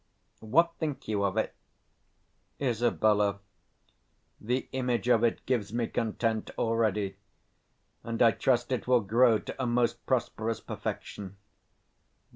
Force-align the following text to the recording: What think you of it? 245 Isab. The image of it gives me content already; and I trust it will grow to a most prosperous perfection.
What 0.39 0.73
think 0.79 1.07
you 1.07 1.23
of 1.23 1.37
it? 1.37 1.53
245 2.57 3.01
Isab. 3.03 3.39
The 4.41 4.67
image 4.71 5.07
of 5.07 5.23
it 5.23 5.45
gives 5.45 5.71
me 5.71 5.85
content 5.85 6.49
already; 6.57 7.17
and 8.03 8.19
I 8.19 8.31
trust 8.31 8.71
it 8.71 8.87
will 8.87 9.01
grow 9.01 9.37
to 9.37 9.61
a 9.61 9.67
most 9.67 10.03
prosperous 10.07 10.59
perfection. 10.59 11.37